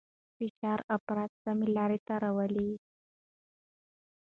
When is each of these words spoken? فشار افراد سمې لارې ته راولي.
فشار 0.35 0.79
افراد 0.95 1.29
سمې 1.43 1.67
لارې 1.75 1.99
ته 2.07 2.13
راولي. 2.23 2.69